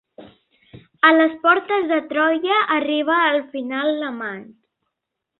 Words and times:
A 1.09 1.09
les 1.17 1.35
portes 1.43 1.83
de 1.91 1.99
Troia 2.13 2.57
arriba 2.77 3.17
al 3.25 3.37
final 3.51 3.93
l'amant. 4.05 4.41